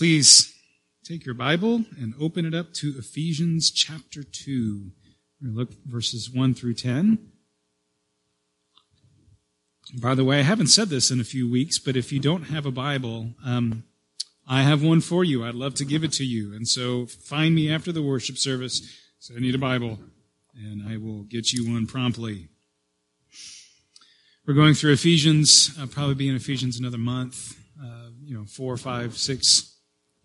[0.00, 0.54] Please
[1.04, 4.92] take your Bible and open it up to Ephesians chapter 2.
[5.42, 7.18] We're look verses 1 through 10.
[10.00, 12.44] By the way, I haven't said this in a few weeks, but if you don't
[12.44, 13.84] have a Bible, um,
[14.48, 15.44] I have one for you.
[15.44, 16.54] I'd love to give it to you.
[16.54, 18.80] And so find me after the worship service.
[19.18, 19.98] So I need a Bible,
[20.56, 22.48] and I will get you one promptly.
[24.46, 25.76] We're going through Ephesians.
[25.78, 29.76] I'll probably be in Ephesians another month, uh, you know, four, five, six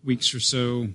[0.06, 0.88] weeks or so.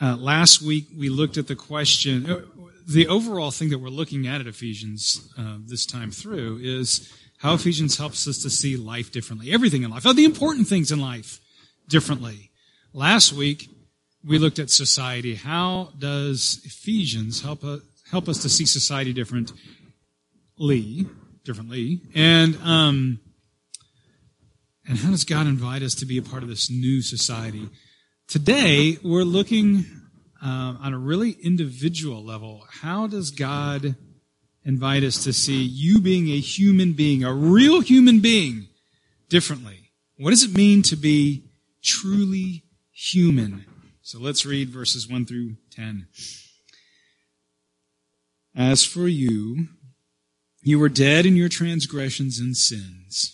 [0.00, 2.40] Uh, last week we looked at the question, uh,
[2.86, 7.54] the overall thing that we're looking at at Ephesians uh, this time through is how
[7.54, 10.98] Ephesians helps us to see life differently, everything in life, all the important things in
[10.98, 11.40] life
[11.88, 12.50] differently.
[12.92, 13.68] Last week
[14.26, 15.34] we looked at society.
[15.34, 21.06] How does Ephesians help us, help us to see society differently,
[21.44, 23.20] differently, and um,
[24.86, 27.68] and how does God invite us to be a part of this new society?
[28.28, 29.86] Today, we're looking
[30.44, 32.64] uh, on a really individual level.
[32.82, 33.96] How does God
[34.62, 38.68] invite us to see you being a human being, a real human being,
[39.30, 39.90] differently?
[40.18, 41.44] What does it mean to be
[41.82, 43.64] truly human?
[44.02, 46.08] So let's read verses 1 through 10.
[48.54, 49.68] As for you,
[50.62, 53.33] you were dead in your transgressions and sins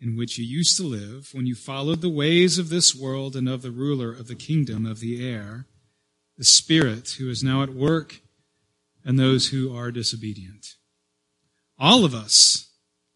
[0.00, 3.48] in which you used to live when you followed the ways of this world and
[3.48, 5.66] of the ruler of the kingdom of the air,
[6.36, 8.20] the Spirit who is now at work
[9.04, 10.66] and those who are disobedient.
[11.78, 12.72] All of us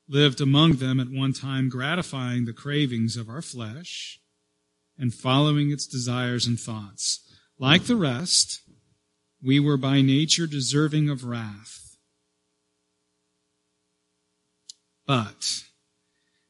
[0.08, 4.20] lived among them at one time, gratifying the cravings of our flesh
[4.98, 7.20] and following its desires and thoughts.
[7.58, 8.62] Like the rest,
[9.42, 11.96] we were by nature deserving of wrath.
[15.06, 15.64] But,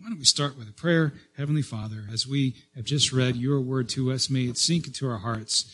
[0.00, 1.12] Why don't we start with a prayer?
[1.36, 5.08] Heavenly Father, as we have just read your word to us, may it sink into
[5.08, 5.64] our hearts.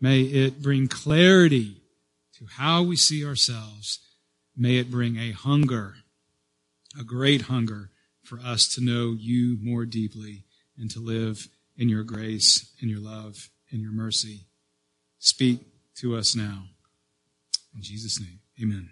[0.00, 1.80] May it bring clarity
[2.38, 4.00] to how we see ourselves.
[4.56, 5.94] May it bring a hunger,
[6.98, 7.90] a great hunger
[8.22, 10.44] for us to know you more deeply
[10.78, 14.46] and to live in your grace, in your love, in your mercy.
[15.18, 15.60] Speak
[15.96, 16.64] to us now.
[17.74, 18.90] In Jesus' name, amen.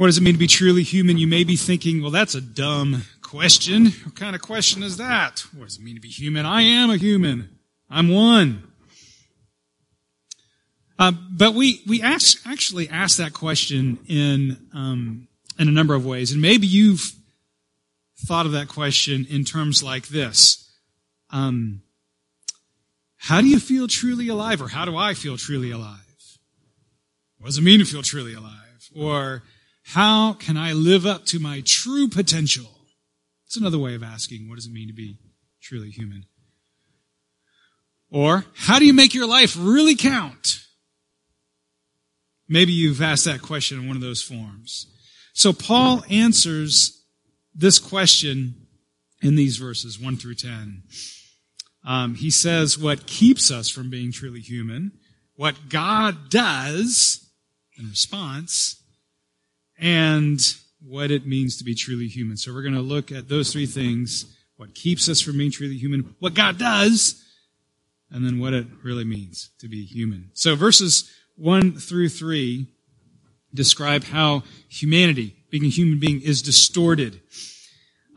[0.00, 1.18] What does it mean to be truly human?
[1.18, 3.92] You may be thinking, well, that's a dumb question.
[4.04, 5.44] What kind of question is that?
[5.54, 6.46] What does it mean to be human?
[6.46, 7.58] I am a human.
[7.90, 8.62] I'm one.
[10.98, 15.28] Uh, but we we ask, actually ask that question in um,
[15.58, 17.12] in a number of ways, and maybe you've
[18.24, 20.72] thought of that question in terms like this:
[21.28, 21.82] um,
[23.18, 26.38] How do you feel truly alive, or how do I feel truly alive?
[27.36, 28.56] What does it mean to feel truly alive?
[28.96, 29.42] Or
[29.92, 32.70] how can I live up to my true potential?
[33.46, 35.18] It's another way of asking, what does it mean to be
[35.60, 36.26] truly human?
[38.08, 40.60] Or, how do you make your life really count?
[42.48, 44.86] Maybe you've asked that question in one of those forms.
[45.32, 47.04] So Paul answers
[47.52, 48.66] this question
[49.22, 50.84] in these verses, 1 through 10.
[51.84, 54.92] Um, he says what keeps us from being truly human,
[55.34, 57.28] what God does
[57.76, 58.79] in response,
[59.80, 60.40] and
[60.86, 62.36] what it means to be truly human.
[62.36, 65.78] So we're going to look at those three things what keeps us from being truly
[65.78, 67.24] human, what God does,
[68.10, 70.30] and then what it really means to be human.
[70.34, 72.66] So verses 1 through 3
[73.54, 77.20] describe how humanity, being a human being, is distorted.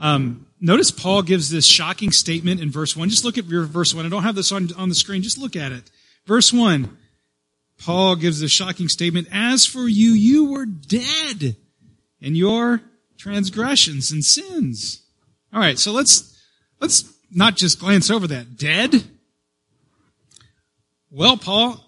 [0.01, 3.10] Um, notice Paul gives this shocking statement in verse 1.
[3.10, 4.06] Just look at your verse 1.
[4.06, 5.21] I don't have this on, on the screen.
[5.21, 5.89] Just look at it.
[6.25, 6.98] Verse 1.
[7.84, 9.28] Paul gives a shocking statement.
[9.32, 11.58] As for you, you were dead
[12.22, 12.82] in your
[13.18, 15.04] transgressions and sins.
[15.52, 16.42] All right, so let's
[16.80, 18.58] let's not just glance over that.
[18.58, 19.04] Dead.
[21.12, 21.84] Well, Paul,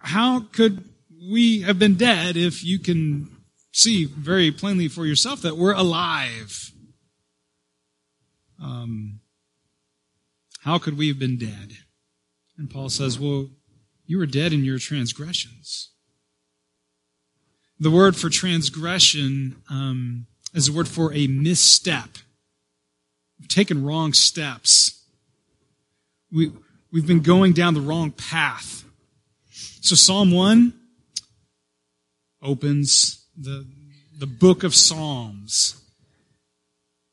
[0.00, 0.84] how could
[1.30, 3.28] we have been dead if you can
[3.72, 6.72] see very plainly for yourself that we're alive?
[8.60, 9.20] Um,
[10.62, 11.74] how could we have been dead?
[12.58, 13.50] And Paul says, Well,
[14.08, 15.90] you were dead in your transgressions.
[17.78, 22.08] The word for transgression um, is a word for a misstep.
[23.38, 25.04] We've taken wrong steps.
[26.32, 26.50] We,
[26.90, 28.84] we've been going down the wrong path.
[29.52, 30.72] So Psalm 1
[32.42, 33.66] opens the,
[34.18, 35.80] the book of Psalms.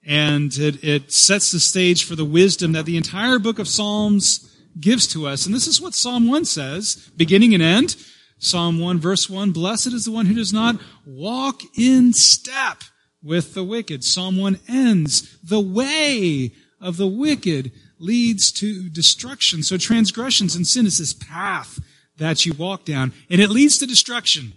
[0.07, 4.54] And it, it sets the stage for the wisdom that the entire book of Psalms
[4.79, 5.45] gives to us.
[5.45, 7.95] And this is what Psalm 1 says, beginning and end.
[8.37, 10.75] Psalm 1 verse 1, blessed is the one who does not
[11.05, 12.83] walk in step
[13.23, 14.03] with the wicked.
[14.03, 16.51] Psalm 1 ends, the way
[16.81, 19.63] of the wicked leads to destruction.
[19.63, 21.79] So transgressions and sin is this path
[22.17, 24.53] that you walk down, and it leads to destruction.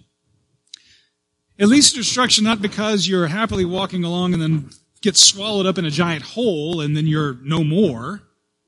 [1.56, 4.70] It leads to destruction not because you're happily walking along and then
[5.02, 8.22] get swallowed up in a giant hole and then you're no more.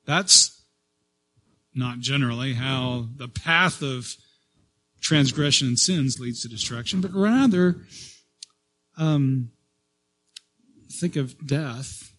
[0.05, 0.60] That's
[1.73, 4.15] not generally how the path of
[4.99, 7.77] transgression and sins leads to destruction, but rather,
[8.97, 9.51] um,
[10.99, 12.13] think of death,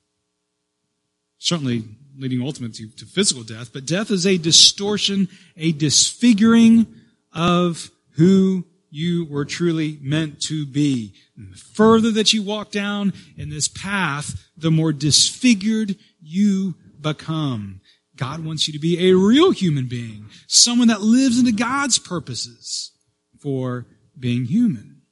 [1.39, 1.85] certainly
[2.19, 6.87] leading ultimately to, to physical death, but death is a distortion, a disfiguring
[7.33, 11.15] of who you were truly meant to be.
[11.37, 17.81] And the further that you walk down in this path, the more disfigured you become.
[18.17, 22.93] God wants you to be a real human being, someone that lives into God's purposes
[23.41, 23.87] for
[24.19, 25.03] being human.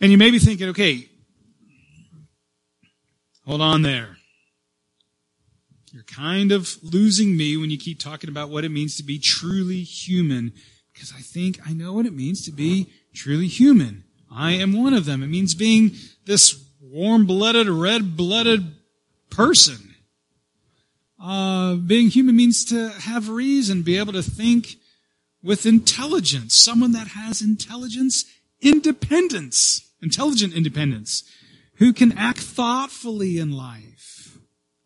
[0.00, 1.08] And you may be thinking, okay,
[3.46, 4.16] hold on there.
[5.92, 9.18] You're kind of losing me when you keep talking about what it means to be
[9.18, 10.52] truly human,
[10.92, 14.04] because I think I know what it means to be truly human.
[14.30, 15.22] I am one of them.
[15.22, 15.92] It means being
[16.24, 18.74] this warm blooded, red blooded
[19.30, 19.91] person
[21.22, 24.74] uh, being human means to have reason, be able to think
[25.42, 26.56] with intelligence.
[26.56, 28.24] Someone that has intelligence,
[28.60, 31.22] independence, intelligent independence,
[31.76, 34.36] who can act thoughtfully in life.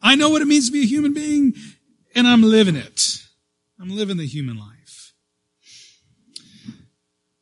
[0.02, 1.54] I know what it means to be a human being,
[2.14, 3.22] and I'm living it.
[3.80, 5.14] I'm living the human life.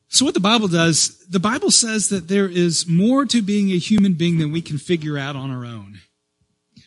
[0.09, 3.79] So what the Bible does, the Bible says that there is more to being a
[3.79, 5.99] human being than we can figure out on our own.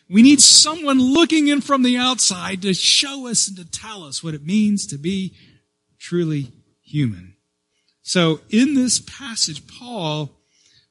[0.09, 4.23] We need someone looking in from the outside to show us and to tell us
[4.23, 5.33] what it means to be
[5.99, 6.51] truly
[6.81, 7.35] human.
[8.03, 10.31] So in this passage, Paul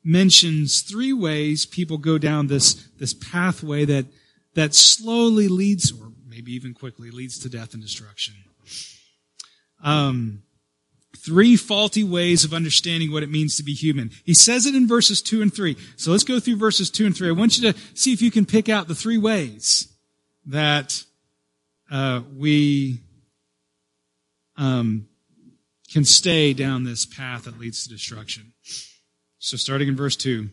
[0.05, 4.07] mentions three ways people go down this, this pathway that,
[4.55, 8.35] that slowly leads, or maybe even quickly leads to death and destruction.
[9.83, 10.43] Um,
[11.27, 14.13] Three faulty ways of understanding what it means to be human.
[14.25, 15.77] He says it in verses two and three.
[15.97, 17.29] So let's go through verses two and three.
[17.29, 19.93] I want you to see if you can pick out the three ways
[20.47, 21.03] that
[21.91, 23.01] uh, we
[24.57, 25.09] um,
[25.93, 28.53] can stay down this path that leads to destruction.
[29.39, 30.51] So starting in verse two,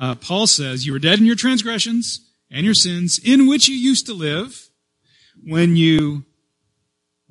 [0.00, 3.76] uh, Paul says, "You were dead in your transgressions and your sins, in which you
[3.76, 4.70] used to live,
[5.44, 6.24] when you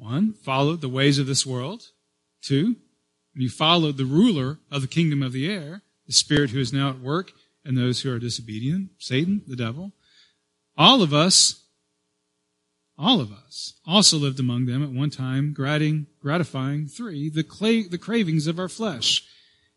[0.02, 1.84] one, followed the ways of this world.
[2.42, 2.76] Two,
[3.36, 6.90] you followed the ruler of the kingdom of the air, the spirit who is now
[6.90, 7.32] at work,
[7.64, 9.94] and those who are disobedient, Satan, the devil.
[10.76, 11.64] All of us,
[12.98, 17.44] all of us, also lived among them at one time, gratifying, three, the,
[17.90, 19.24] the cravings of our flesh,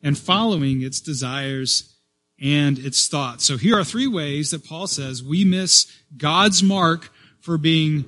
[0.02, 1.96] and following its desires
[2.40, 3.44] and its thoughts.
[3.44, 8.06] So here are three ways that Paul says we miss God's mark for being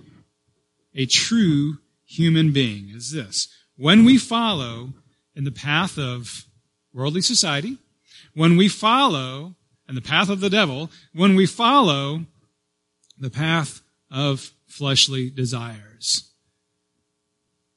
[0.94, 3.48] a true human being is this.
[3.76, 4.94] When we follow
[5.34, 6.46] in the path of
[6.94, 7.78] worldly society,
[8.34, 9.54] when we follow
[9.88, 12.24] in the path of the devil, when we follow
[13.18, 16.32] the path of fleshly desires,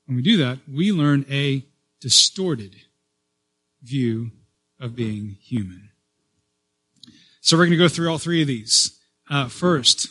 [0.05, 1.65] when we do that, we learn a
[2.00, 2.75] distorted
[3.83, 4.31] view
[4.79, 5.89] of being human.
[7.41, 9.00] So we're going to go through all three of these.
[9.29, 10.07] Uh, first,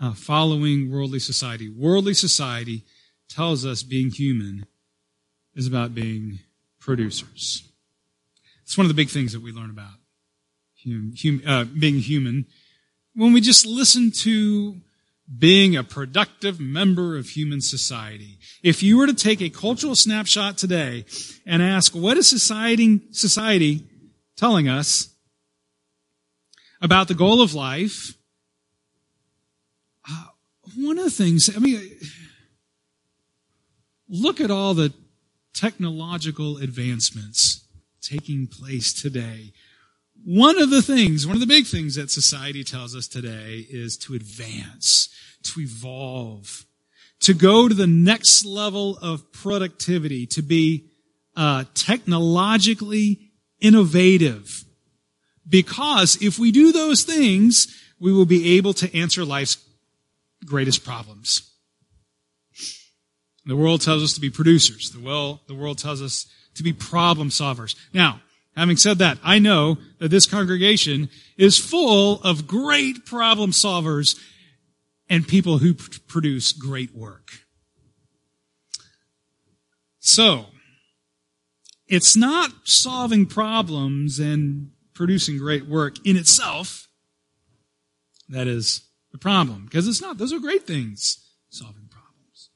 [0.00, 1.68] uh, following worldly society.
[1.68, 2.84] Worldly society
[3.28, 4.66] tells us being human
[5.54, 6.40] is about being
[6.78, 7.64] producers.
[8.62, 9.94] It's one of the big things that we learn about
[10.84, 12.46] hum, hum, uh, being human
[13.14, 14.76] when we just listen to
[15.38, 18.38] being a productive member of human society.
[18.62, 21.04] If you were to take a cultural snapshot today
[21.46, 23.86] and ask, what is society, society
[24.36, 25.14] telling us
[26.80, 28.14] about the goal of life?
[30.76, 31.80] One of the things, I mean,
[34.08, 34.92] look at all the
[35.54, 37.64] technological advancements
[38.00, 39.52] taking place today.
[40.24, 43.96] One of the things, one of the big things that society tells us today is
[43.98, 45.08] to advance,
[45.44, 46.66] to evolve,
[47.20, 50.90] to go to the next level of productivity, to be
[51.36, 54.64] uh, technologically innovative.
[55.48, 59.56] Because if we do those things, we will be able to answer life's
[60.44, 61.50] greatest problems.
[63.46, 64.90] The world tells us to be producers.
[64.90, 67.74] The world, the world tells us to be problem solvers.
[67.92, 68.20] Now,
[68.56, 74.18] having said that, I know that this congregation is full of great problem solvers
[75.08, 77.30] and people who produce great work.
[79.98, 80.46] So,
[81.88, 86.86] it's not solving problems and producing great work in itself
[88.28, 88.82] that is
[89.12, 89.64] the problem.
[89.64, 90.18] Because it's not.
[90.18, 91.18] Those are great things.
[91.50, 92.50] Solving problems.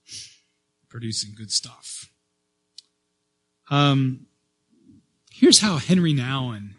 [0.89, 2.11] Producing good stuff.
[3.71, 4.27] Um,
[5.33, 6.71] here's how Henry Nouwen.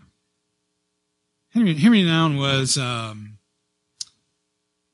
[1.50, 3.38] Henry, Henry Nouwen was, um,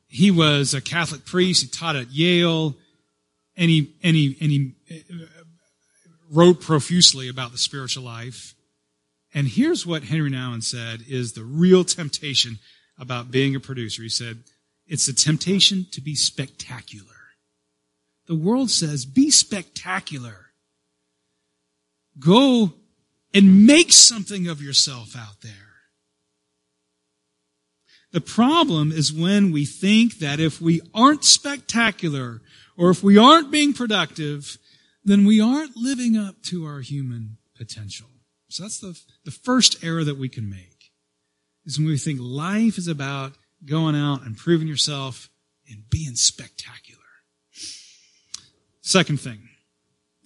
[0.08, 1.64] he was a Catholic priest.
[1.64, 2.76] He taught at Yale.
[3.58, 5.26] And he, and he, and he uh,
[6.32, 8.56] wrote profusely about the spiritual life.
[9.34, 12.60] And here's what Henry Nouwen said is the real temptation
[12.98, 14.04] about being a producer.
[14.04, 14.44] He said,
[14.92, 17.06] it's the temptation to be spectacular.
[18.28, 20.48] The world says, be spectacular.
[22.20, 22.74] Go
[23.34, 25.54] and make something of yourself out there.
[28.12, 32.42] The problem is when we think that if we aren't spectacular
[32.76, 34.58] or if we aren't being productive,
[35.06, 38.08] then we aren't living up to our human potential.
[38.50, 40.92] So that's the, the first error that we can make
[41.66, 45.30] is when we think life is about going out and proving yourself
[45.70, 47.00] and being spectacular.
[48.82, 49.50] Second thing,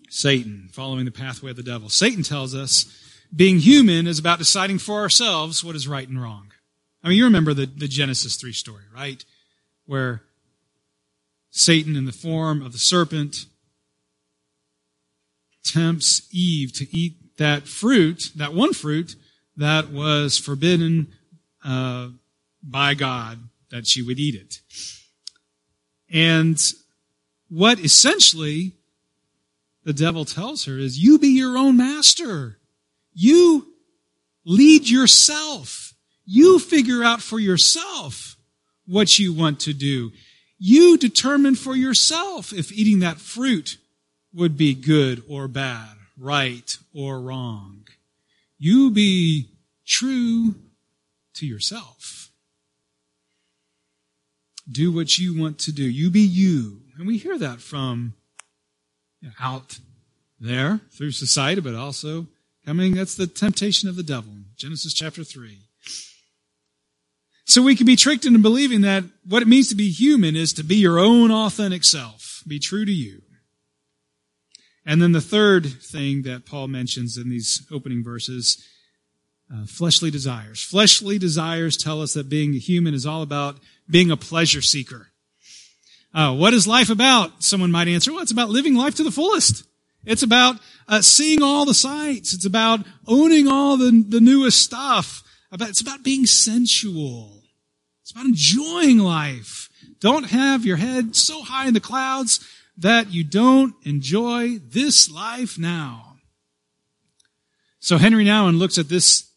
[0.09, 1.89] Satan, following the pathway of the devil.
[1.89, 2.85] Satan tells us
[3.35, 6.51] being human is about deciding for ourselves what is right and wrong.
[7.03, 9.23] I mean, you remember the, the Genesis 3 story, right?
[9.85, 10.23] Where
[11.51, 13.45] Satan, in the form of the serpent,
[15.63, 19.15] tempts Eve to eat that fruit, that one fruit
[19.57, 21.07] that was forbidden
[21.63, 22.09] uh,
[22.65, 24.61] by God that she would eat it.
[26.09, 26.59] And
[27.49, 28.73] what essentially
[29.83, 32.57] the devil tells her is you be your own master.
[33.13, 33.67] You
[34.45, 35.93] lead yourself.
[36.25, 38.35] You figure out for yourself
[38.87, 40.11] what you want to do.
[40.57, 43.77] You determine for yourself if eating that fruit
[44.33, 47.87] would be good or bad, right or wrong.
[48.57, 49.49] You be
[49.85, 50.55] true
[51.35, 52.24] to yourself.
[54.69, 55.83] Do what you want to do.
[55.83, 56.81] You be you.
[56.97, 58.13] And we hear that from
[59.21, 59.79] you know, out
[60.39, 62.27] there through society, but also
[62.65, 64.33] coming, that's the temptation of the devil.
[64.55, 65.59] Genesis chapter 3.
[67.45, 70.51] So we can be tricked into believing that what it means to be human is
[70.53, 72.41] to be your own authentic self.
[72.47, 73.21] Be true to you.
[74.85, 78.63] And then the third thing that Paul mentions in these opening verses
[79.53, 80.63] uh, fleshly desires.
[80.63, 83.57] Fleshly desires tell us that being human is all about
[83.89, 85.07] being a pleasure seeker.
[86.13, 87.43] Uh, what is life about?
[87.43, 89.65] Someone might answer, well, it's about living life to the fullest.
[90.05, 92.33] It's about uh, seeing all the sights.
[92.33, 95.23] It's about owning all the, the newest stuff.
[95.51, 97.43] About, it's about being sensual.
[98.01, 99.69] It's about enjoying life.
[99.99, 102.39] Don't have your head so high in the clouds
[102.77, 106.17] that you don't enjoy this life now.
[107.79, 109.29] So Henry Nouwen looks at this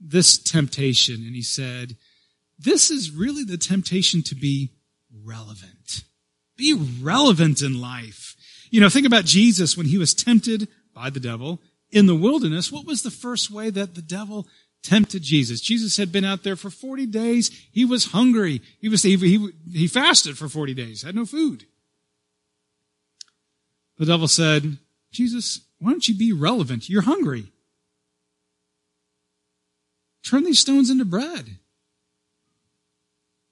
[0.00, 1.96] this temptation and he said,
[2.58, 4.72] this is really the temptation to be
[5.24, 6.04] relevant.
[6.56, 8.34] Be relevant in life.
[8.70, 11.60] You know, think about Jesus when he was tempted by the devil
[11.90, 12.72] in the wilderness.
[12.72, 14.46] What was the first way that the devil
[14.82, 15.60] tempted Jesus?
[15.60, 17.50] Jesus had been out there for 40 days.
[17.72, 18.62] He was hungry.
[18.80, 21.66] He was, he, he, he fasted for 40 days, had no food.
[23.98, 24.78] The devil said,
[25.12, 26.88] Jesus, why don't you be relevant?
[26.88, 27.52] You're hungry.
[30.26, 31.58] Turn these stones into bread.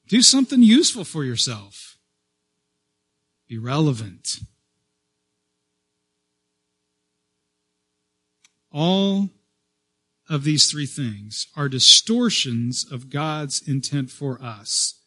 [0.09, 1.99] Do something useful for yourself.
[3.49, 4.40] Be relevant.
[8.73, 9.31] All
[10.28, 15.00] of these three things are distortions of God's intent for us.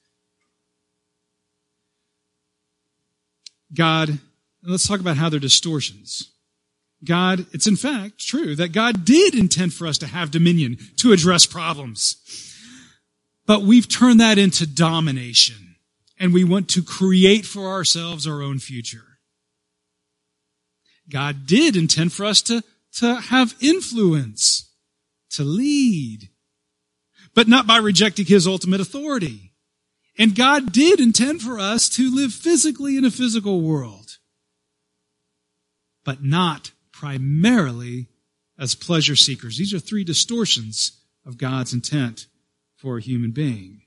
[3.74, 4.20] God,
[4.64, 6.32] let's talk about how they're distortions.
[7.04, 11.12] God, it's in fact true that God did intend for us to have dominion, to
[11.12, 12.16] address problems.
[13.46, 15.75] But we've turned that into domination
[16.20, 19.04] and we want to create for ourselves our own future.
[21.10, 22.63] God did intend for us to,
[22.96, 24.74] to have influence,
[25.32, 26.30] to lead,
[27.34, 29.54] but not by rejecting his ultimate authority.
[30.18, 34.18] And God did intend for us to live physically in a physical world,
[36.04, 38.08] but not primarily
[38.60, 39.58] as pleasure seekers.
[39.58, 42.27] These are three distortions of God's intent
[42.75, 43.82] for a human being.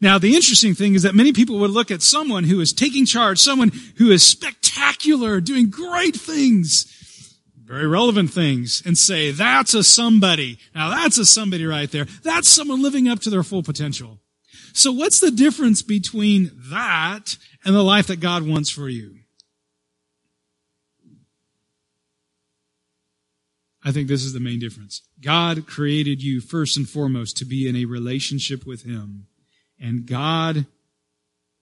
[0.00, 3.06] Now, the interesting thing is that many people would look at someone who is taking
[3.06, 9.84] charge, someone who is spectacular, doing great things, very relevant things, and say, that's a
[9.84, 10.58] somebody.
[10.74, 12.06] Now, that's a somebody right there.
[12.22, 14.18] That's someone living up to their full potential.
[14.72, 19.20] So what's the difference between that and the life that God wants for you?
[23.84, 25.02] I think this is the main difference.
[25.20, 29.26] God created you first and foremost to be in a relationship with Him.
[29.78, 30.66] And God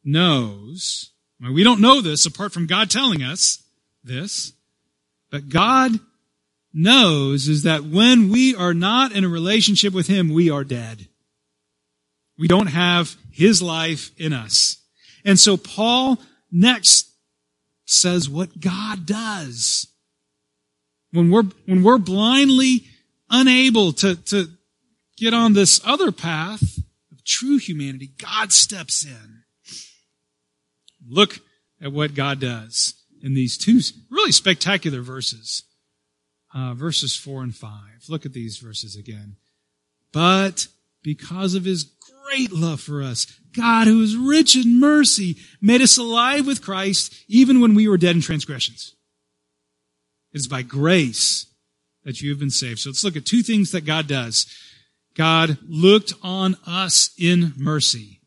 [0.05, 1.11] knows,
[1.41, 3.63] well, we don't know this apart from God telling us
[4.05, 4.53] this,
[5.31, 5.99] but God
[6.73, 11.09] knows is that when we are not in a relationship with Him, we are dead.
[12.39, 14.77] We don't have His life in us.
[15.25, 16.19] And so Paul
[16.51, 17.11] next
[17.85, 19.89] says what God does.
[21.13, 22.85] When we're, when we're blindly
[23.31, 24.49] unable to, to
[25.17, 26.79] get on this other path
[27.11, 29.43] of true humanity, God steps in.
[31.09, 31.41] Look
[31.81, 35.65] at what God does in these two really spectacular verses.
[36.55, 38.05] Uh, verses four and five.
[38.09, 39.37] Look at these verses again.
[40.13, 40.67] But
[41.03, 43.27] because of his great love for us,
[43.57, 47.97] God, who is rich in mercy, made us alive with Christ even when we were
[47.97, 48.95] dead in transgressions.
[50.33, 51.47] It is by grace
[52.05, 52.81] that you have been saved.
[52.81, 54.47] So let's look at two things that God does.
[55.15, 58.21] God looked on us in mercy.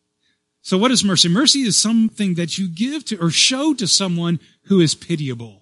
[0.62, 1.30] So what is mercy?
[1.30, 5.62] Mercy is something that you give to or show to someone who is pitiable.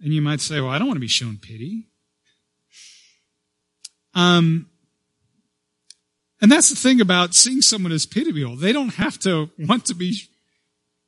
[0.00, 1.88] And you might say, well, I don't want to be shown pity.
[4.14, 4.68] Um,
[6.40, 8.56] and that's the thing about seeing someone as pitiable.
[8.56, 10.18] They don't have to want to be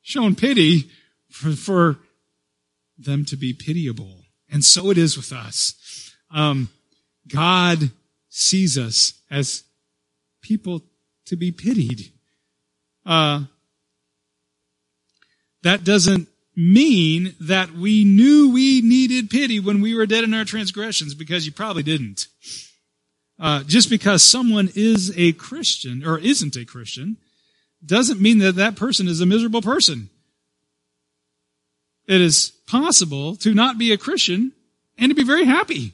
[0.01, 0.89] shown pity
[1.29, 1.99] for, for
[2.99, 4.25] them to be pitiable.
[4.51, 6.13] And so it is with us.
[6.31, 6.69] Um,
[7.27, 7.91] God
[8.29, 9.63] sees us as
[10.41, 10.81] people
[11.25, 12.11] to be pitied.
[13.05, 13.43] Uh,
[15.63, 20.45] that doesn't mean that we knew we needed pity when we were dead in our
[20.45, 22.27] transgressions because you probably didn't.
[23.39, 27.17] Uh, just because someone is a Christian or isn't a Christian
[27.85, 30.09] doesn't mean that that person is a miserable person.
[32.07, 34.53] It is possible to not be a Christian
[34.97, 35.93] and to be very happy.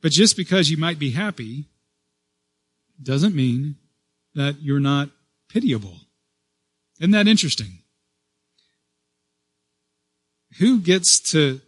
[0.00, 1.66] But just because you might be happy
[3.02, 3.76] doesn't mean
[4.34, 5.10] that you're not
[5.48, 5.96] pitiable.
[7.00, 7.78] Isn't that interesting?
[10.58, 11.60] Who gets to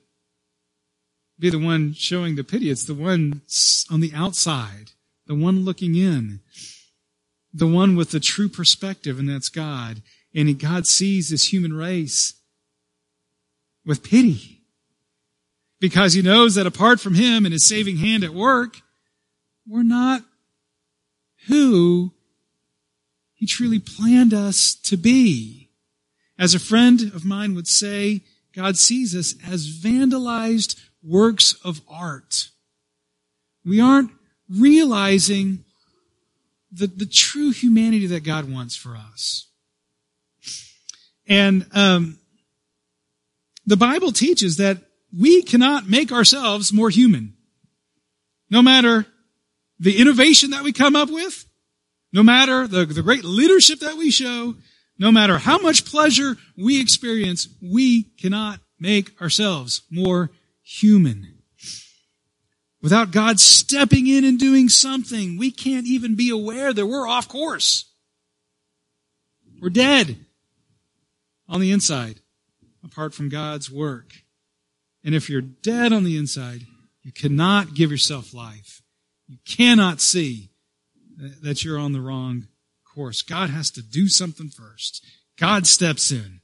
[1.39, 2.71] be the one showing the pity?
[2.71, 3.43] It's the one
[3.91, 4.93] on the outside,
[5.27, 6.41] the one looking in,
[7.53, 10.03] the one with the true perspective, and that's God.
[10.35, 12.35] And God sees this human race
[13.85, 14.63] with pity
[15.81, 18.81] because he knows that apart from him and his saving hand at work,
[19.67, 20.23] we're not
[21.49, 22.13] who
[23.35, 25.71] he truly planned us to be.
[26.39, 28.23] As a friend of mine would say,
[28.55, 32.51] God sees us as vandalized works of art.
[33.65, 34.13] We aren't
[34.49, 35.65] realizing
[36.71, 39.49] the, the true humanity that God wants for us.
[41.27, 42.19] And um,
[43.67, 44.79] the Bible teaches that
[45.17, 47.35] we cannot make ourselves more human.
[48.51, 49.07] No matter
[49.79, 51.47] the innovation that we come up with,
[52.13, 54.55] no matter the, the great leadership that we show,
[54.99, 60.31] no matter how much pleasure we experience, we cannot make ourselves more
[60.63, 61.39] human.
[62.83, 67.29] Without God stepping in and doing something, we can't even be aware that we're off
[67.29, 67.89] course.
[69.61, 70.17] We're dead
[71.49, 72.21] on the inside
[72.85, 74.13] apart from God's work.
[75.05, 76.63] And if you're dead on the inside,
[77.03, 78.83] you cannot give yourself life.
[79.29, 80.51] You cannot see
[81.43, 82.49] that you're on the wrong
[82.85, 83.23] course.
[83.23, 85.05] God has to do something first.
[85.39, 86.41] God steps in.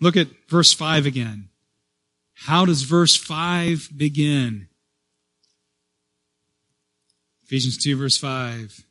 [0.00, 1.48] Look at verse 5 again.
[2.34, 4.68] How does verse 5 begin?
[7.44, 8.84] Ephesians 2 verse 5.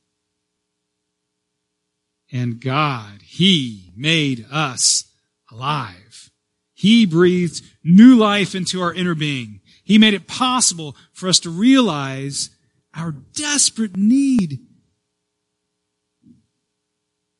[2.31, 5.08] And God, He made us
[5.51, 6.31] alive.
[6.73, 9.61] He breathed new life into our inner being.
[9.83, 12.51] He made it possible for us to realize
[12.95, 14.59] our desperate need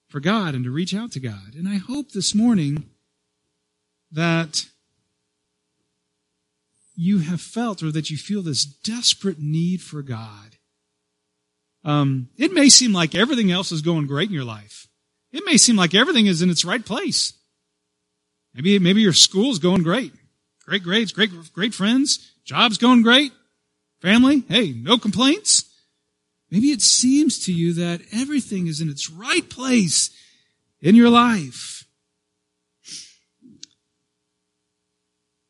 [0.10, 1.54] for God and to reach out to God.
[1.56, 2.90] And I hope this morning
[4.12, 4.66] that
[6.96, 10.58] you have felt or that you feel this desperate need for God.
[11.86, 14.88] Um, it may seem like everything else is going great in your life.
[15.32, 17.34] It may seem like everything is in its right place.
[18.54, 20.14] Maybe, maybe your school's going great.
[20.66, 23.32] Great grades, great, great friends, job's going great,
[24.02, 25.66] family, hey, no complaints.
[26.52, 30.12] Maybe it seems to you that everything is in its right place
[30.80, 31.86] in your life.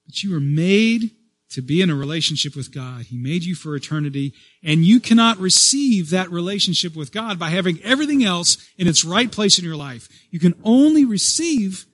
[0.05, 1.11] But you were made
[1.51, 3.05] to be in a relationship with God.
[3.07, 4.33] He made you for eternity,
[4.63, 9.31] and you cannot receive that relationship with God by having everything else in its right
[9.31, 10.07] place in your life.
[10.31, 11.85] You can only receive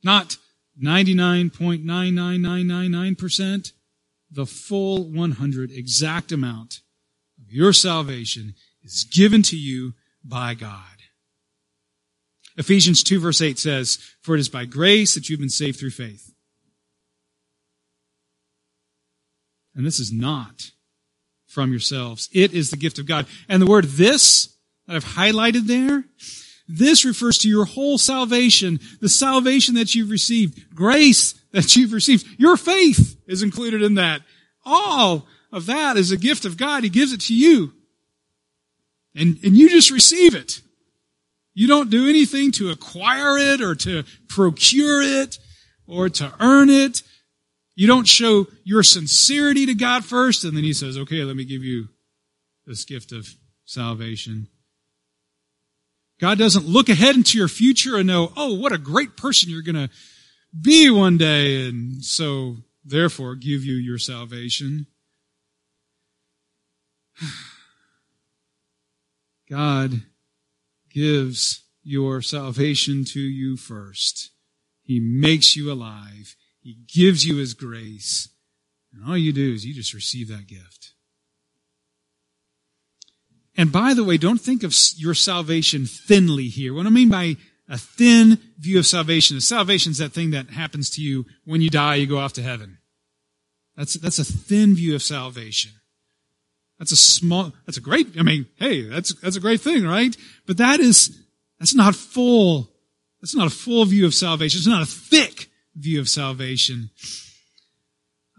[0.04, 0.38] Not
[0.82, 3.74] 99.99999%,
[4.32, 6.82] the full 100 exact amount
[7.42, 9.94] of your salvation is given to you
[10.24, 10.84] by God.
[12.58, 15.90] Ephesians 2 verse 8 says, For it is by grace that you've been saved through
[15.92, 16.34] faith.
[19.76, 20.72] And this is not
[21.50, 22.30] from yourselves.
[22.32, 23.26] It is the gift of God.
[23.50, 24.56] And the word this
[24.88, 26.06] that I've highlighted there
[26.72, 32.28] this refers to your whole salvation, the salvation that you've received, grace that you've received.
[32.40, 34.22] Your faith is included in that.
[34.64, 36.84] All of that is a gift of God.
[36.84, 37.74] He gives it to you.
[39.16, 40.62] And, and you just receive it.
[41.56, 45.40] You don't do anything to acquire it or to procure it
[45.88, 47.02] or to earn it.
[47.80, 51.46] You don't show your sincerity to God first and then He says, okay, let me
[51.46, 51.88] give you
[52.68, 54.50] this gift of salvation.
[56.20, 59.62] God doesn't look ahead into your future and know, oh, what a great person you're
[59.62, 59.90] going to
[60.60, 64.86] be one day, and so therefore give you your salvation.
[69.50, 70.02] God
[70.90, 74.32] gives your salvation to you first.
[74.84, 76.36] He makes you alive.
[76.62, 78.30] He gives you His grace.
[78.94, 80.94] And all you do is you just receive that gift.
[83.56, 86.74] And by the way, don't think of your salvation thinly here.
[86.74, 87.36] What I mean by
[87.68, 91.62] a thin view of salvation is salvation is that thing that happens to you when
[91.62, 92.78] you die, you go off to heaven.
[93.76, 95.72] That's, that's a thin view of salvation.
[96.80, 100.16] That's a small, that's a great, I mean, hey, that's, that's a great thing, right?
[100.48, 101.22] But that is,
[101.60, 102.72] that's not full,
[103.22, 104.58] that's not a full view of salvation.
[104.58, 106.90] It's not a thick view of salvation.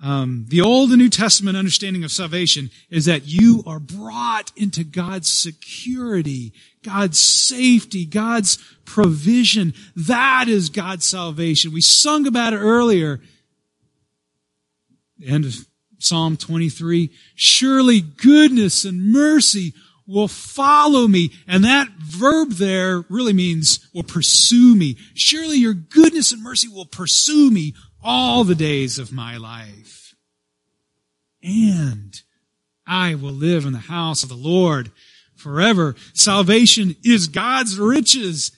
[0.03, 4.83] Um, the Old and New Testament understanding of salvation is that you are brought into
[4.83, 9.75] God's security, God's safety, God's provision.
[9.95, 11.73] That is God's salvation.
[11.73, 13.21] We sung about it earlier.
[15.25, 15.55] End of
[15.99, 17.11] Psalm 23.
[17.35, 19.75] Surely goodness and mercy
[20.11, 21.31] will follow me.
[21.46, 24.96] And that verb there really means will pursue me.
[25.14, 30.14] Surely your goodness and mercy will pursue me all the days of my life.
[31.42, 32.20] And
[32.87, 34.90] I will live in the house of the Lord
[35.37, 35.94] forever.
[36.12, 38.53] Salvation is God's riches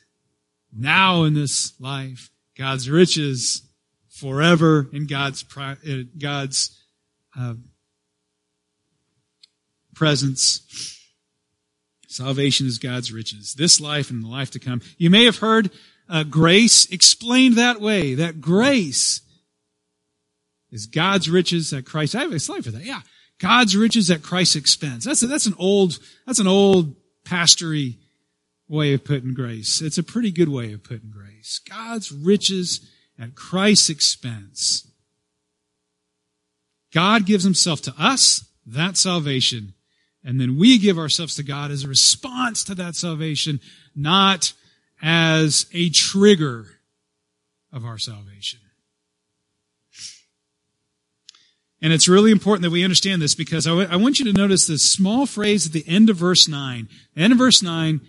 [0.75, 2.31] now in this life.
[2.57, 3.63] God's riches
[4.09, 5.45] forever in God's,
[6.19, 6.83] God's
[7.39, 7.55] uh,
[9.95, 11.02] presence.
[12.13, 13.55] Salvation is God's riches.
[13.55, 14.81] This life and the life to come.
[14.99, 15.71] You may have heard
[16.09, 19.23] uh, grace explained that way, that grace
[20.71, 22.15] is God's riches at Christ.
[22.15, 22.85] I have a slide for that.
[22.85, 23.01] Yeah.
[23.39, 25.05] God's riches at Christ's expense.
[25.05, 26.95] That's a, that's an old, that's an old
[27.25, 27.99] pastory
[28.69, 29.83] way of putting grace.
[29.83, 31.61] It's a pretty good way of putting grace.
[31.69, 34.87] God's riches at Christ's expense.
[36.93, 39.75] God gives himself to us, that salvation,
[40.25, 43.61] and then we give ourselves to God as a response to that salvation,
[43.95, 44.53] not
[45.03, 46.67] as a trigger
[47.73, 48.61] of our salvation.
[51.83, 54.33] And it's really important that we understand this because I, w- I want you to
[54.33, 56.89] notice this small phrase at the end of verse 9.
[57.17, 58.01] The end of verse 9,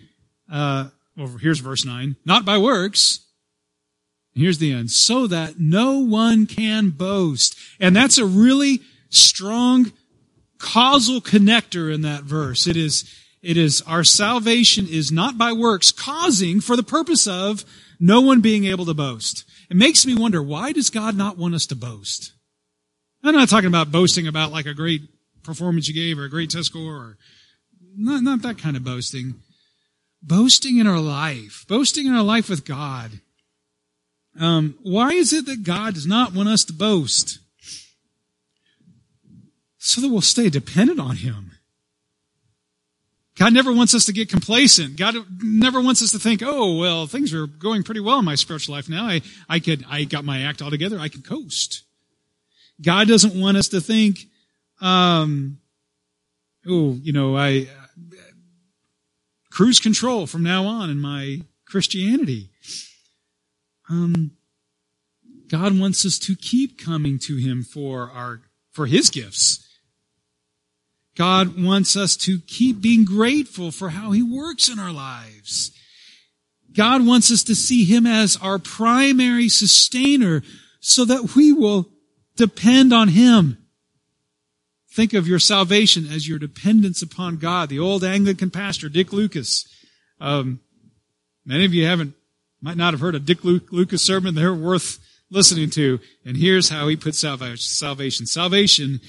[0.50, 2.14] uh, well, here's verse 9.
[2.24, 3.26] Not by works.
[4.32, 4.92] Here's the end.
[4.92, 7.56] So that no one can boast.
[7.80, 9.92] And that's a really strong
[10.64, 12.66] causal connector in that verse.
[12.66, 13.04] It is,
[13.42, 17.62] It is, our salvation is not by works, causing for the purpose of
[18.00, 19.44] no one being able to boast.
[19.68, 22.32] It makes me wonder, why does God not want us to boast?
[23.22, 25.02] I'm not talking about boasting about like a great
[25.42, 27.18] performance you gave or a great test score or
[27.96, 29.34] not, not that kind of boasting.
[30.22, 33.20] Boasting in our life, boasting in our life with God.
[34.40, 37.40] Um, why is it that God does not want us to boast?
[39.86, 41.50] So that we'll stay dependent on Him.
[43.36, 44.96] God never wants us to get complacent.
[44.96, 48.34] God never wants us to think, oh, well, things are going pretty well in my
[48.34, 49.04] spiritual life now.
[49.04, 50.98] I, I could, I got my act all together.
[50.98, 51.82] I can coast.
[52.80, 54.20] God doesn't want us to think,
[54.80, 55.58] um,
[56.66, 58.14] oh, you know, I, uh,
[59.50, 62.48] cruise control from now on in my Christianity.
[63.90, 64.30] Um,
[65.48, 68.40] God wants us to keep coming to Him for our,
[68.72, 69.60] for His gifts.
[71.16, 75.70] God wants us to keep being grateful for how He works in our lives.
[76.74, 80.42] God wants us to see Him as our primary sustainer
[80.80, 81.88] so that we will
[82.36, 83.58] depend on Him.
[84.90, 87.68] Think of your salvation as your dependence upon God.
[87.68, 89.66] The old Anglican pastor, Dick Lucas.
[90.20, 90.60] Um,
[91.44, 92.14] many of you haven't,
[92.60, 94.34] might not have heard a Dick Lucas sermon.
[94.34, 94.98] They're worth
[95.30, 96.00] listening to.
[96.24, 98.26] And here's how he puts salvation.
[98.26, 99.00] Salvation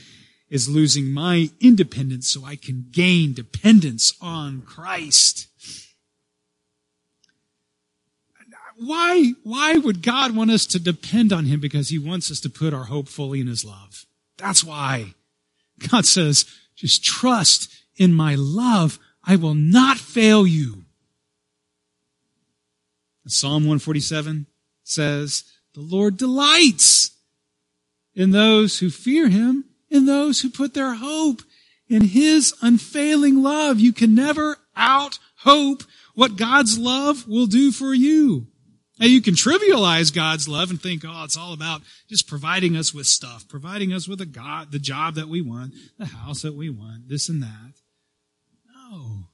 [0.50, 5.48] is losing my independence so I can gain dependence on Christ.
[8.78, 11.60] Why, why would God want us to depend on Him?
[11.60, 14.06] Because He wants us to put our hope fully in His love.
[14.38, 15.14] That's why.
[15.90, 19.00] God says, just trust in my love.
[19.24, 20.84] I will not fail you.
[23.28, 24.46] Psalm 147
[24.84, 27.12] says, the Lord delights
[28.14, 31.42] in those who fear him, in those who put their hope
[31.88, 33.80] in his unfailing love.
[33.80, 38.48] You can never out hope what God's love will do for you.
[39.00, 42.94] Now you can trivialize God's love and think, oh, it's all about just providing us
[42.94, 46.56] with stuff, providing us with a God, the job that we want, the house that
[46.56, 47.74] we want, this and that.
[48.74, 49.26] No.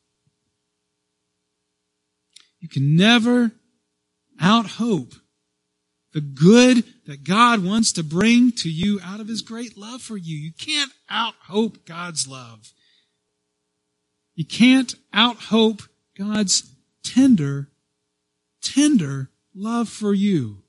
[2.59, 3.51] You can never
[4.39, 5.13] out hope
[6.13, 10.17] the good that God wants to bring to you out of His great love for
[10.17, 10.36] you.
[10.38, 12.74] You can't out hope God's love.
[14.36, 15.84] You can't out hope
[16.17, 17.69] God's tender,
[18.62, 20.63] tender love for you.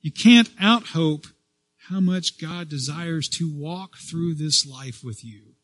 [0.00, 1.26] You can't out hope
[1.88, 5.54] how much God desires to walk through this life with you.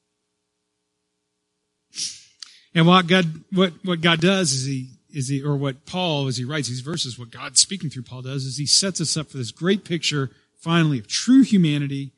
[2.74, 6.37] And what God, what, what God does is He, is He, or what Paul, as
[6.37, 9.31] he writes these verses, what God speaking through Paul does is He sets us up
[9.31, 12.12] for this great picture, finally, of true humanity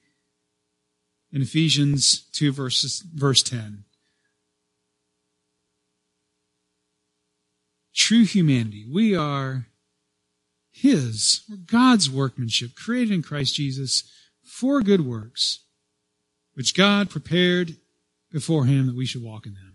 [1.32, 3.84] in Ephesians 2 verses, verse 10.
[8.00, 8.86] true humanity.
[8.90, 9.66] We are
[10.70, 14.10] His, we're God's workmanship, created in Christ Jesus
[14.42, 15.60] for good works,
[16.54, 17.76] which God prepared
[18.32, 19.69] beforehand that we should walk in them.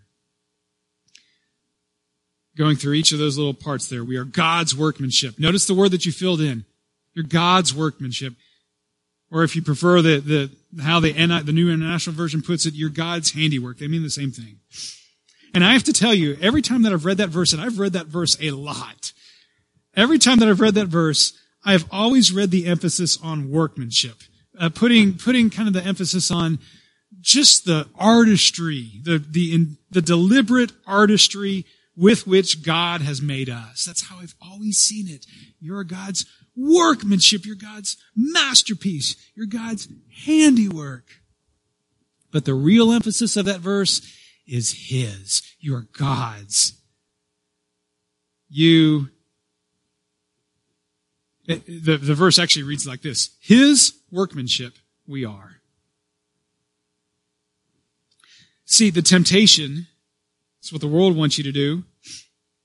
[2.58, 5.38] Going through each of those little parts there, we are God's workmanship.
[5.38, 6.65] Notice the word that you filled in.
[7.13, 8.34] You're God's workmanship.
[9.32, 12.89] Or if you prefer the, the, how the, the New International Version puts it, you're
[12.89, 13.80] God's handiwork.
[13.80, 14.60] They mean the same thing.
[15.54, 17.80] And I have to tell you, every time that I've read that verse, and I've
[17.80, 19.13] read that verse a lot,
[19.96, 21.34] every time that I've read that verse,
[21.65, 24.18] I've always read the emphasis on workmanship,
[24.60, 26.60] uh, putting, putting kind of the emphasis on
[27.22, 31.65] just the artistry, the, the, in, the deliberate artistry
[31.96, 33.86] with which God has made us.
[33.86, 35.26] That's how I've always seen it.
[35.60, 37.46] You're God's workmanship.
[37.46, 39.16] You're God's masterpiece.
[39.36, 39.88] You're God's
[40.26, 41.06] handiwork.
[42.32, 44.02] But the real emphasis of that verse
[44.48, 45.42] is His.
[45.60, 46.74] You are God's.
[48.50, 49.10] You,
[51.48, 54.74] the, the verse actually reads like this His workmanship
[55.08, 55.62] we are.
[58.66, 59.88] See, the temptation,
[60.65, 61.84] it's what the world wants you to do,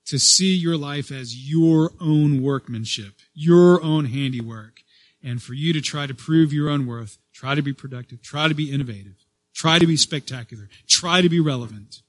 [0.06, 4.80] to see your life as your own workmanship, your own handiwork,
[5.22, 8.48] and for you to try to prove your own worth, try to be productive, try
[8.48, 9.26] to be innovative.
[9.52, 10.70] Try to be spectacular.
[10.88, 12.00] Try to be relevant.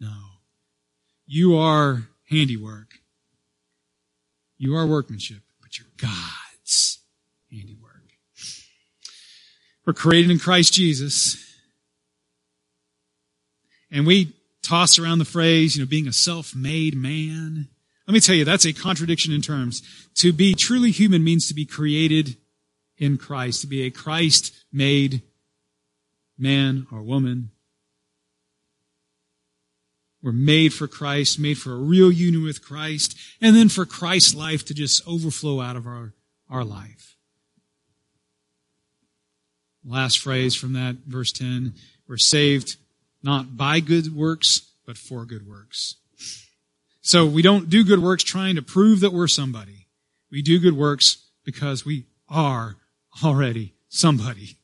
[0.00, 0.14] No.
[1.26, 2.94] You are handiwork.
[4.56, 7.00] You are workmanship, but you're God's
[7.52, 8.14] handiwork.
[9.84, 11.44] We're created in Christ Jesus.
[13.90, 14.32] And we
[14.68, 17.68] toss around the phrase, you know, being a self-made man.
[18.06, 19.82] Let me tell you, that's a contradiction in terms.
[20.16, 22.36] To be truly human means to be created
[22.96, 25.22] in Christ, to be a Christ-made
[26.38, 27.50] man or woman.
[30.22, 34.34] We're made for Christ, made for a real union with Christ, and then for Christ's
[34.34, 36.12] life to just overflow out of our,
[36.50, 37.16] our life.
[39.84, 41.74] Last phrase from that, verse 10.
[42.08, 42.76] We're saved
[43.22, 45.96] not by good works, but for good works.
[47.00, 49.86] So we don't do good works trying to prove that we're somebody.
[50.30, 52.76] We do good works because we are
[53.24, 54.58] already somebody.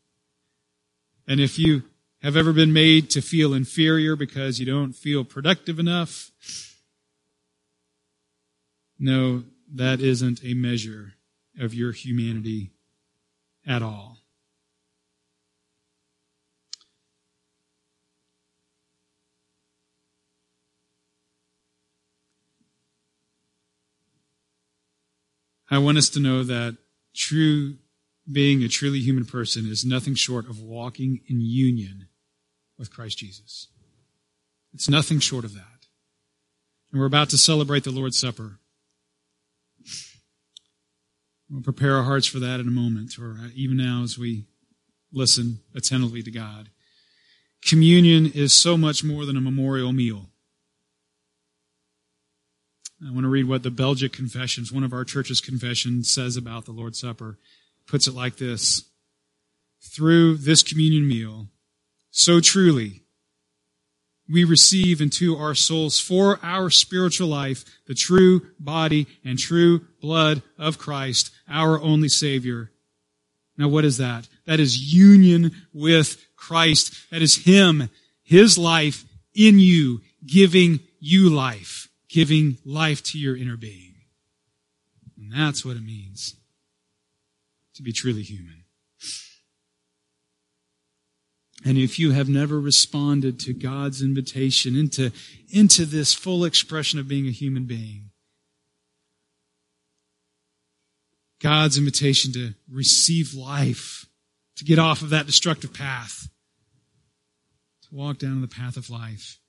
[1.27, 1.85] And if you
[2.23, 6.31] have ever been made to feel inferior because you don't feel productive enough,
[8.99, 11.15] no, that isn't a measure
[11.59, 12.71] of your humanity
[13.67, 14.19] at all.
[25.71, 26.77] I want us to know that
[27.15, 27.77] true
[28.31, 32.09] being a truly human person is nothing short of walking in union
[32.79, 33.69] with Christ Jesus.
[34.73, 35.87] It's nothing short of that.
[36.91, 38.59] And we're about to celebrate the Lord's Supper.
[41.51, 44.47] We'll prepare our hearts for that in a moment, or uh, even now as we
[45.13, 46.71] listen attentively to God.
[47.65, 50.31] Communion is so much more than a memorial meal.
[53.01, 56.65] I want to read what the Belgic Confessions, one of our church's confessions, says about
[56.65, 57.39] the Lord's Supper
[57.87, 58.85] puts it like this
[59.81, 61.49] Through this communion meal,
[62.11, 63.03] so truly,
[64.29, 70.43] we receive into our souls for our spiritual life the true body and true blood
[70.59, 72.71] of Christ, our only Savior.
[73.59, 74.29] Now, what is that?
[74.47, 76.95] That is union with Christ.
[77.11, 77.91] That is Him,
[78.23, 79.05] His life
[79.35, 83.93] in you, giving you life, giving life to your inner being.
[85.19, 86.37] And that's what it means
[87.75, 88.63] to be truly human.
[91.65, 95.11] And if you have never responded to God's invitation into,
[95.53, 98.11] into this full expression of being a human being,
[101.43, 104.07] God's invitation to receive life,
[104.57, 106.29] to get off of that destructive path,
[107.83, 109.41] to walk down the path of life,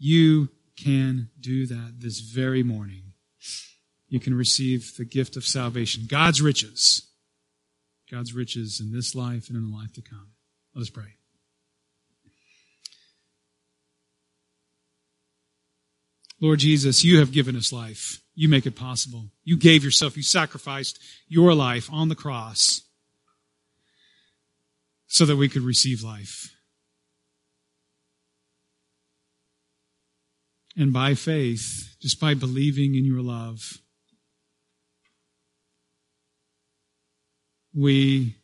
[0.00, 0.48] you
[0.84, 3.12] can do that this very morning.
[4.08, 7.08] You can receive the gift of salvation, God's riches
[8.10, 10.28] God's riches in this life and in the life to come.
[10.74, 11.14] Let us pray.
[16.40, 18.22] Lord Jesus, you have given us life.
[18.34, 19.30] You make it possible.
[19.42, 22.82] You gave yourself, you sacrificed your life on the cross
[25.08, 26.54] so that we could receive life.
[30.78, 33.78] And by faith, just by believing in your love,
[37.74, 38.36] we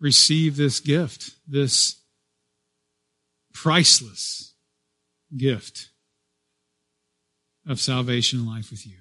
[0.00, 2.02] receive this gift, this
[3.52, 4.54] priceless
[5.36, 5.90] gift
[7.66, 8.96] of salvation and life with you.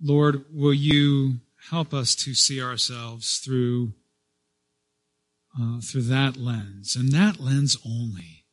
[0.00, 3.94] Lord, will you help us to see ourselves through
[5.60, 8.43] uh, through that lens, and that lens only,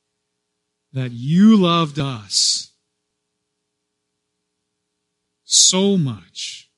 [0.93, 2.71] that you loved us
[5.43, 6.69] so much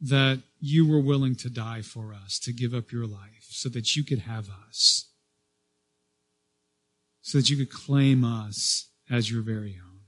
[0.00, 3.96] that you were willing to die for us, to give up your life so that
[3.96, 5.08] you could have us,
[7.22, 10.00] so that you could claim us as your very own.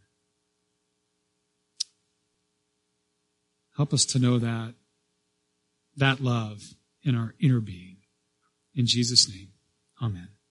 [3.77, 4.75] Help us to know that,
[5.97, 6.63] that love
[7.03, 7.97] in our inner being.
[8.75, 9.53] In Jesus' name,
[10.03, 10.36] amen.